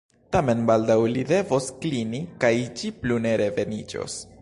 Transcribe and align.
Tamen 0.35 0.63
baldaŭ 0.69 0.95
li 1.17 1.25
devos 1.33 1.69
klini, 1.83 2.25
kaj 2.45 2.53
ĝi 2.81 2.93
plu 3.05 3.23
ne 3.27 3.39
releviĝos. 3.47 4.23